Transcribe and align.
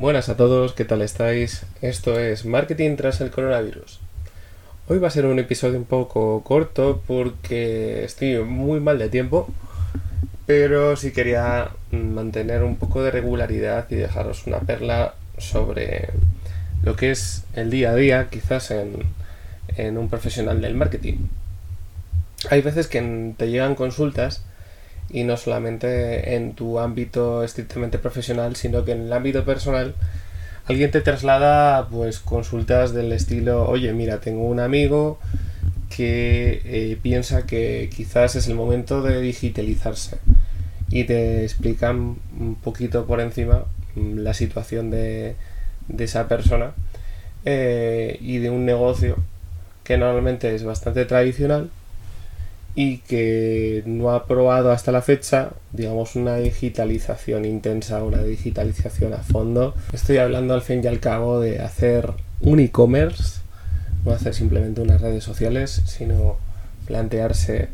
Buenas 0.00 0.30
a 0.30 0.36
todos, 0.38 0.72
¿qué 0.72 0.86
tal 0.86 1.02
estáis? 1.02 1.66
Esto 1.82 2.18
es 2.18 2.46
Marketing 2.46 2.96
tras 2.96 3.20
el 3.20 3.30
coronavirus. 3.30 4.00
Hoy 4.88 4.98
va 4.98 5.08
a 5.08 5.10
ser 5.10 5.26
un 5.26 5.38
episodio 5.38 5.76
un 5.76 5.84
poco 5.84 6.42
corto 6.42 7.02
porque 7.06 8.02
estoy 8.02 8.38
muy 8.38 8.80
mal 8.80 8.98
de 8.98 9.10
tiempo, 9.10 9.52
pero 10.46 10.96
sí 10.96 11.12
quería 11.12 11.72
mantener 11.90 12.62
un 12.62 12.76
poco 12.76 13.02
de 13.02 13.10
regularidad 13.10 13.88
y 13.90 13.96
dejaros 13.96 14.46
una 14.46 14.60
perla 14.60 15.16
sobre 15.36 16.08
lo 16.82 16.96
que 16.96 17.10
es 17.10 17.44
el 17.52 17.68
día 17.68 17.90
a 17.90 17.94
día, 17.94 18.28
quizás 18.30 18.70
en, 18.70 18.94
en 19.76 19.98
un 19.98 20.08
profesional 20.08 20.62
del 20.62 20.76
marketing. 20.76 21.26
Hay 22.48 22.62
veces 22.62 22.86
que 22.86 23.34
te 23.36 23.50
llegan 23.50 23.74
consultas 23.74 24.44
y 25.12 25.24
no 25.24 25.36
solamente 25.36 26.36
en 26.36 26.54
tu 26.54 26.78
ámbito 26.78 27.42
estrictamente 27.42 27.98
profesional, 27.98 28.56
sino 28.56 28.84
que 28.84 28.92
en 28.92 29.02
el 29.02 29.12
ámbito 29.12 29.44
personal 29.44 29.94
alguien 30.66 30.90
te 30.90 31.00
traslada 31.00 31.88
pues 31.88 32.20
consultas 32.20 32.92
del 32.92 33.12
estilo, 33.12 33.68
oye, 33.68 33.92
mira, 33.92 34.20
tengo 34.20 34.46
un 34.46 34.60
amigo 34.60 35.18
que 35.94 36.62
eh, 36.64 36.98
piensa 37.02 37.46
que 37.46 37.90
quizás 37.94 38.36
es 38.36 38.46
el 38.46 38.54
momento 38.54 39.02
de 39.02 39.20
digitalizarse 39.20 40.18
y 40.90 41.04
te 41.04 41.44
explican 41.44 42.16
un 42.38 42.56
poquito 42.56 43.06
por 43.06 43.20
encima 43.20 43.64
mm, 43.96 44.18
la 44.18 44.34
situación 44.34 44.90
de, 44.90 45.34
esa 45.98 46.28
persona 46.28 46.72
eh, 47.44 48.16
y 48.20 48.38
de 48.38 48.50
un 48.50 48.64
negocio 48.64 49.16
que 49.82 49.98
normalmente 49.98 50.54
es 50.54 50.62
bastante 50.62 51.04
tradicional 51.04 51.70
y 52.74 52.98
que 52.98 53.82
no 53.86 54.10
ha 54.10 54.26
probado 54.26 54.70
hasta 54.70 54.92
la 54.92 55.02
fecha, 55.02 55.50
digamos, 55.72 56.16
una 56.16 56.36
digitalización 56.36 57.44
intensa, 57.44 58.02
una 58.02 58.22
digitalización 58.22 59.12
a 59.12 59.18
fondo. 59.18 59.74
Estoy 59.92 60.18
hablando 60.18 60.54
al 60.54 60.62
fin 60.62 60.80
y 60.82 60.86
al 60.86 61.00
cabo 61.00 61.40
de 61.40 61.60
hacer 61.60 62.12
un 62.40 62.60
e-commerce, 62.60 63.40
no 64.04 64.12
hacer 64.12 64.34
simplemente 64.34 64.80
unas 64.80 65.00
redes 65.00 65.24
sociales, 65.24 65.82
sino 65.84 66.36
plantearse 66.86 67.68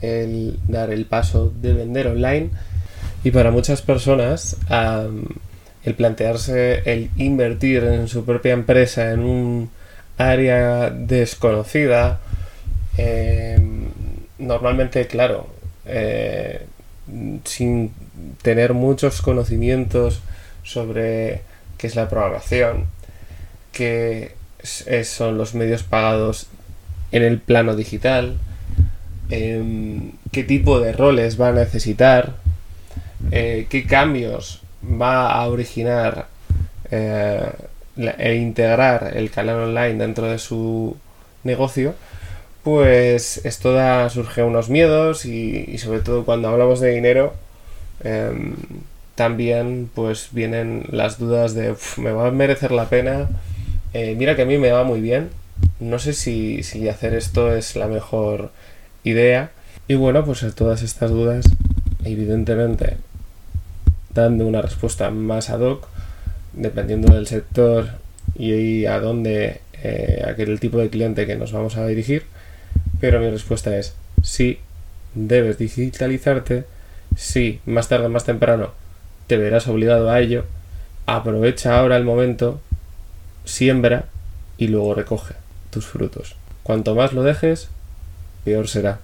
el 0.00 0.58
dar 0.68 0.90
el 0.90 1.06
paso 1.06 1.52
de 1.60 1.72
vender 1.72 2.08
online. 2.08 2.50
Y 3.22 3.30
para 3.30 3.50
muchas 3.50 3.82
personas, 3.82 4.56
el 5.84 5.94
plantearse 5.94 6.82
el 6.90 7.10
invertir 7.16 7.84
en 7.84 8.08
su 8.08 8.24
propia 8.24 8.52
empresa 8.52 9.12
en 9.12 9.20
un 9.20 9.70
área 10.16 10.90
desconocida, 10.90 12.20
em, 12.96 13.49
normalmente, 14.40 15.06
claro, 15.06 15.46
eh, 15.86 16.66
sin 17.44 17.92
tener 18.42 18.74
muchos 18.74 19.22
conocimientos 19.22 20.20
sobre 20.62 21.42
qué 21.78 21.86
es 21.86 21.96
la 21.96 22.08
programación, 22.08 22.86
qué 23.72 24.34
son 25.04 25.38
los 25.38 25.54
medios 25.54 25.82
pagados 25.82 26.48
en 27.12 27.22
el 27.22 27.38
plano 27.40 27.76
digital, 27.76 28.36
em, 29.30 30.12
qué 30.32 30.44
tipo 30.44 30.80
de 30.80 30.92
roles 30.92 31.40
va 31.40 31.48
a 31.48 31.52
necesitar, 31.52 32.34
eh, 33.30 33.66
qué 33.68 33.86
cambios 33.86 34.62
va 34.84 35.32
a 35.32 35.46
originar 35.48 36.26
eh, 36.90 37.52
e 37.96 38.34
integrar 38.34 39.12
el 39.16 39.30
canal 39.30 39.56
online 39.56 39.94
dentro 39.94 40.26
de 40.26 40.38
su 40.38 40.96
negocio, 41.44 41.94
pues 42.62 43.44
esto 43.44 43.72
da, 43.72 44.08
surge 44.10 44.42
unos 44.42 44.68
miedos 44.68 45.24
y, 45.24 45.78
sobre 45.78 46.00
todo 46.00 46.24
cuando 46.24 46.48
hablamos 46.48 46.80
de 46.80 46.90
dinero 46.90 47.34
em, 48.04 48.54
también 49.14 49.90
pues 49.94 50.28
vienen 50.32 50.84
las 50.90 51.18
dudas 51.18 51.54
de 51.54 51.74
me 51.96 52.12
va 52.12 52.28
a 52.28 52.30
merecer 52.30 52.72
la 52.72 52.88
pena 52.88 53.28
eh, 53.92 54.14
mira 54.16 54.36
que 54.36 54.42
a 54.42 54.46
mí 54.46 54.58
me 54.58 54.70
va 54.70 54.84
muy 54.84 55.00
bien. 55.00 55.30
No 55.80 55.98
sé 55.98 56.12
si, 56.12 56.62
si 56.62 56.88
hacer 56.88 57.14
esto 57.14 57.54
es 57.54 57.76
la 57.76 57.88
mejor 57.88 58.50
idea. 59.04 59.50
Y 59.88 59.94
bueno 59.94 60.24
pues 60.24 60.44
todas 60.54 60.82
estas 60.82 61.10
dudas 61.10 61.46
evidentemente 62.04 62.96
dando 64.14 64.46
una 64.46 64.62
respuesta 64.62 65.10
más 65.10 65.50
ad 65.50 65.60
hoc 65.60 65.88
dependiendo 66.52 67.14
del 67.14 67.26
sector 67.26 67.88
y 68.34 68.86
a 68.86 68.98
dónde 69.00 69.60
eh, 69.82 70.24
aquel 70.26 70.58
tipo 70.60 70.78
de 70.78 70.88
cliente 70.88 71.26
que 71.26 71.36
nos 71.36 71.52
vamos 71.52 71.76
a 71.76 71.86
dirigir 71.86 72.24
pero 73.00 73.20
mi 73.20 73.30
respuesta 73.30 73.76
es 73.76 73.94
sí, 74.22 74.60
debes 75.14 75.58
digitalizarte, 75.58 76.64
sí, 77.16 77.60
más 77.66 77.88
tarde 77.88 78.06
o 78.06 78.10
más 78.10 78.24
temprano 78.24 78.70
te 79.30 79.36
verás 79.36 79.68
obligado 79.68 80.10
a 80.10 80.18
ello, 80.18 80.44
aprovecha 81.06 81.78
ahora 81.78 81.96
el 81.96 82.02
momento, 82.02 82.60
siembra 83.44 84.06
y 84.58 84.66
luego 84.66 84.92
recoge 84.92 85.34
tus 85.70 85.86
frutos. 85.86 86.34
Cuanto 86.64 86.96
más 86.96 87.12
lo 87.12 87.22
dejes, 87.22 87.68
peor 88.44 88.66
será. 88.66 88.98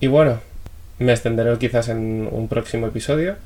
Y 0.00 0.06
bueno, 0.06 0.40
me 0.98 1.12
extenderé 1.12 1.58
quizás 1.58 1.90
en 1.90 2.30
un 2.32 2.48
próximo 2.48 2.86
episodio. 2.86 3.36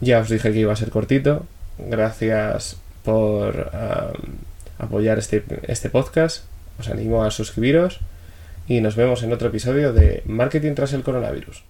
Ya 0.00 0.20
os 0.20 0.28
dije 0.28 0.52
que 0.52 0.60
iba 0.60 0.72
a 0.72 0.76
ser 0.76 0.90
cortito. 0.90 1.44
Gracias 1.76 2.76
por 3.02 3.72
apoyar 4.78 5.18
este, 5.18 5.42
este 5.64 5.90
podcast. 5.90 6.44
Os 6.78 6.88
animo 6.88 7.24
a 7.24 7.32
suscribiros 7.32 7.98
y 8.70 8.80
nos 8.80 8.94
vemos 8.94 9.24
en 9.24 9.32
otro 9.32 9.48
episodio 9.48 9.92
de 9.92 10.22
Marketing 10.26 10.74
tras 10.74 10.92
el 10.92 11.02
coronavirus. 11.02 11.64